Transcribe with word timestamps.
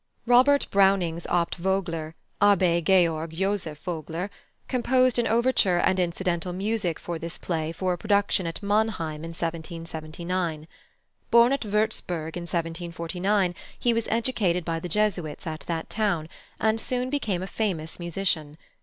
Robert 0.25 0.65
Browning's 0.71 1.27
Abt 1.27 1.57
Vogler 1.57 2.15
(+Abbé 2.41 2.83
Georg 2.83 3.29
Joseph 3.33 3.77
Vogler+) 3.83 4.31
composed 4.67 5.19
an 5.19 5.27
overture 5.27 5.77
and 5.77 5.99
incidental 5.99 6.53
music 6.53 6.97
for 6.97 7.19
this 7.19 7.37
play 7.37 7.71
for 7.71 7.93
a 7.93 7.99
production 7.99 8.47
at 8.47 8.63
Mannheim 8.63 9.17
in 9.23 9.29
1779. 9.29 10.67
Born 11.29 11.53
at 11.53 11.61
Würzburg 11.61 12.35
in 12.35 12.49
1749, 12.49 13.53
he 13.77 13.93
was 13.93 14.07
educated 14.07 14.65
by 14.65 14.79
the 14.79 14.89
Jesuits 14.89 15.45
at 15.45 15.59
that 15.67 15.87
town, 15.87 16.27
and 16.59 16.81
soon 16.81 17.11
became 17.11 17.43
a 17.43 17.45
famous 17.45 17.99
musician. 17.99 18.57